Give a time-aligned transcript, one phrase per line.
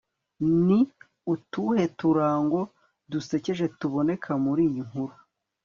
[0.65, 0.79] ni
[1.33, 2.61] utuhe turango
[3.11, 5.15] dusekeje tuboneka muri iyi nkuru